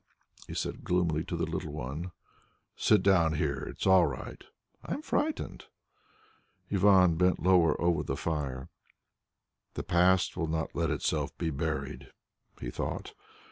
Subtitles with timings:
[0.47, 2.11] he said gloomily to the little one.
[2.75, 3.57] "Sit down here.
[3.59, 4.43] It is all right."
[4.83, 5.65] "I am frightened."
[6.71, 8.69] Ivan bent lower over the fire.
[9.75, 12.13] "The past will not let itself be buried,"
[12.59, 13.13] he thought.